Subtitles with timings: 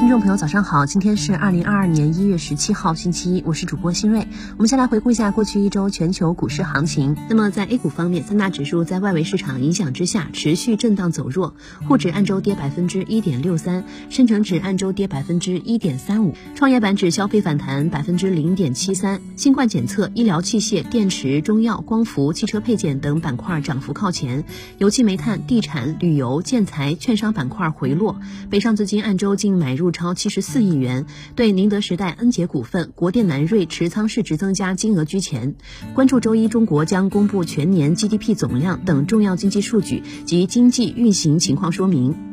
[0.00, 0.86] 听众朋友，早上好！
[0.86, 4.26] 今天是二零二二年一月十七号，星期一，我是主播新瑞。
[4.56, 7.14] 我们先来回顾一下过去一周全球股市行情。
[7.28, 11.54] 那么在 A 股方面，三大指数在外围市场影响之下持续震荡走弱，
[11.86, 24.44] 沪指按周跌百分之一点六三，深成指按周跌百分之一点三五，创业板指消费反弹百分之零点七三，新冠检测、医疗器械、电池、中药、光伏、汽车配件等板块涨幅靠前，
[24.78, 29.89] 油气、煤炭、地产、旅游、建材、券商板块回落，北上资金按周净买入。
[29.92, 35.54] 超七十四亿元，对宁德时代、恩捷股份、国电南瑞持仓市值增加金额居前。
[35.94, 42.29] 关注周一中国将公布全年 GDP 总量等重要经济数据及经济运行情况说明。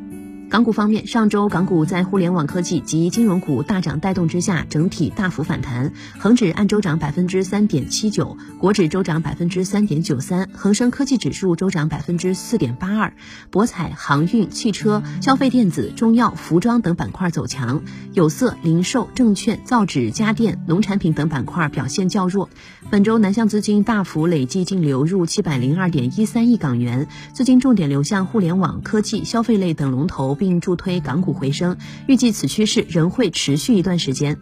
[0.49, 5.91] 港股方面，上周港股在互联网科技及金融股大涨带动之下，整体大幅反弹。
[6.17, 13.11] 恒指按周涨百分之三点七九，国指周涨百分之三点九三，恒生科技指数周涨百分之四点八二。
[13.51, 22.49] 博彩、航运、汽车、消费电子、中药、服装等板块走强，有色、零售、证券、造纸、家电、农产品等板块表现较弱。
[22.89, 30.36] 本周南向资金大幅累计净流入七百零二点一三亿港元，资金重点流向互联网、科技、消费类等龙头。
[30.37, 34.37] 并助推港股回升，预计此趋势仍会持续一段时间。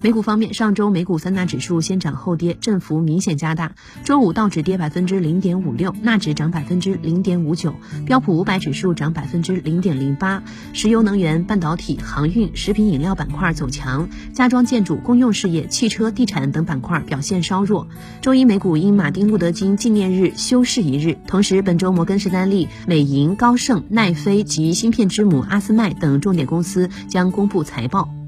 [0.00, 3.72] 美股方面，上周美股三大指数先涨后跌，振幅明显加大。
[4.04, 7.74] 周五道指跌百分之零点五六，纳指涨百分之零点五九，
[8.06, 10.42] 标普五百指数涨百分之零点零八。
[10.72, 17.86] 石油能源、半导体、航运、食品饮料板块走强，家装建筑、公用事业、汽车、地产等板块表现稍弱。
[18.20, 28.19] 周一美股因马丁路德金纪念日休市一日，同时本周摩根士丹利、美银、高盛、奈飞及芯片之母阿斯麦等重点公司将公布财报。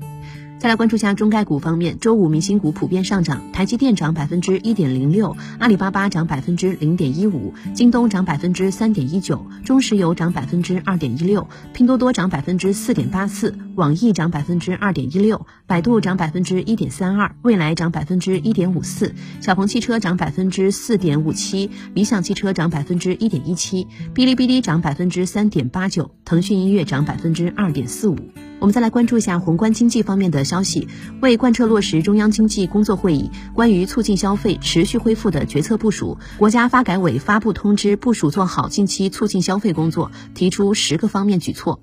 [0.62, 28.17] 再来关注下中概股方面，周五明星股普遍上涨，台积电涨百分之一点零六，阿里巴巴涨百分之零点一五，京东涨百分之三点一九，中石油涨百分之二点一六，拼多多涨百分之四点八四，网易涨百分之二点一六，百度涨百分之一点三二，蔚来涨百分之一点五四，小鹏汽车涨百分之四点五七，理想汽车涨百分之一点一七，哔哩哔哩涨百分之三点八九，腾讯音乐涨百分之二点四五。
[28.62, 30.86] 我们再来关注一下宏观经济方面的消息。
[31.20, 41.80] 为贯彻落实中央经济工作会议关于促进消费持续恢复的决策部署，国家发改委发布通知，部署做好近期促进消费工作，提出十个方面举措。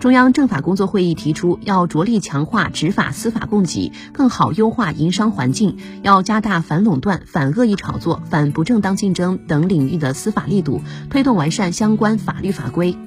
[0.00, 12.98] 中央政法工作会议提出，要着力强化执法司法供给，更好优化营商环境，要加大反垄断、反恶意炒作、反不正当竞争等领域的司法力度，推动完善相关法律法规。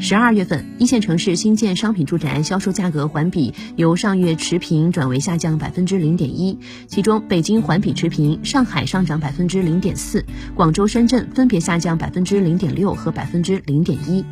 [0.00, 10.24] 十二月份，一线城市新建商品住宅销售价格环比由上月持平转为下降百分之零点一，其中北京环比持平，上海上涨百分之零点四，
[10.56, 14.24] 广州、深圳分别下降百分之零点六和百分之零点一。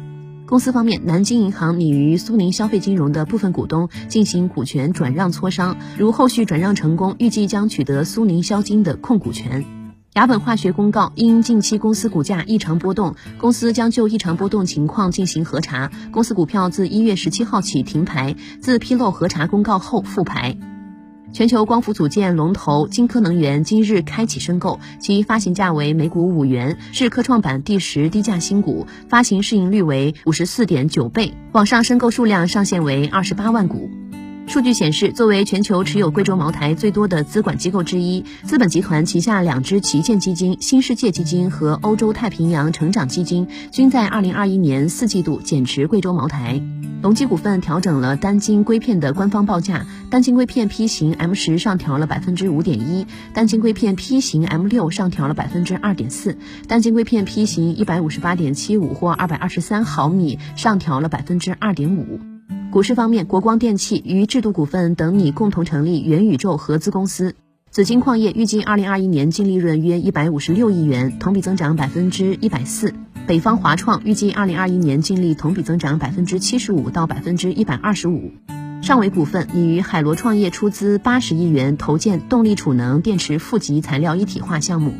[0.47, 9.81] 公司方面，南京银行拟与苏宁消费金融的部分股东进行股权转让磋商，如后续转让成功，预计将取得苏宁消金的控股权。
[10.15, 15.91] 雅本化学公告，因近期公司股价异常波动，公司将就异常波动情况进行核查。
[16.11, 20.59] 公司股票自一月十七号起停牌，自披露核查公告后复牌。
[21.33, 33.89] 全球光伏组件龙头金科能源今日开启申购，其发行价为每股五元，是科创板第十低价新股，发行市盈率为五十四点九倍，网上申购数量上限为二十八万股。
[34.47, 46.60] 数据显示，作为全球持有贵州茅台最多的资管机构之一，资本集团旗下两支旗舰基金——新世界基金和欧洲太平洋成长基金，均在二零二一年四季度减持贵州茅台。
[47.03, 56.36] 隆基股份调整了单晶硅片的官方报价，单晶硅片 P 型 M 十上调了百分之五点一，单晶硅片 P 型 M 六上调了百分之二点四，
[56.69, 62.31] 单晶硅片 P 型一百五十八点七五或二百二十三毫米上调了百分之二点五。
[62.72, 67.34] 股市方面，国光电器与制度股份等拟共同成立元宇宙合资公司。
[67.71, 72.95] 紫金矿业预计二零二一年净利润约一百五十六亿元，同比增长百分之一百四。
[73.27, 78.33] 北方华创预计二零二一年净利同比增长百分之七十五到百分之一百二十五。
[78.80, 84.95] 尚伟股份拟与海螺创业出资八十亿元投建动力储能电池负极材料一体化项目。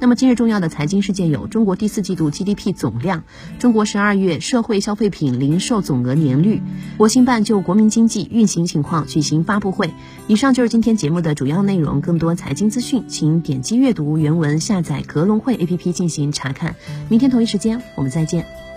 [0.00, 3.24] 那么今日重要的财经事件有：中国第四季度 GDP 总量、
[3.58, 6.62] 中国十二月社会消费品零售总额年率。
[6.96, 9.90] 国新办就国民经济运行情况举行发布会。
[10.28, 12.00] 以上就是今天节目的主要内容。
[12.00, 16.76] 更多财经资讯，请点击阅读原文，下载格隆汇 APP 进行查看。
[17.08, 18.67] 明天同一时间，我们再见。